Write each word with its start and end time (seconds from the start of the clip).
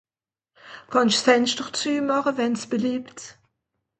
Kann'sch 0.91 1.19
s'Fenschter 1.19 1.69
züemache 1.77 2.31
wann's 2.37 2.65
beliebt? 2.73 3.19